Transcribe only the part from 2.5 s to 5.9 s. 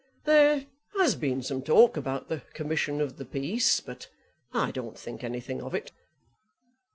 Commission of the Peace, but I don't think anything of